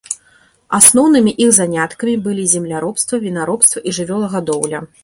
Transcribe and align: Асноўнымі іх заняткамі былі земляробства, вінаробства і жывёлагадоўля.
Асноўнымі 0.77 1.33
іх 1.45 1.53
заняткамі 1.59 2.15
былі 2.29 2.49
земляробства, 2.55 3.23
вінаробства 3.29 3.87
і 3.89 3.99
жывёлагадоўля. 4.01 4.87